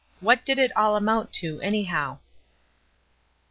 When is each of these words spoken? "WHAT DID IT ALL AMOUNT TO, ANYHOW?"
"WHAT 0.19 0.43
DID 0.43 0.57
IT 0.57 0.75
ALL 0.75 0.95
AMOUNT 0.95 1.31
TO, 1.31 1.61
ANYHOW?" 1.61 2.17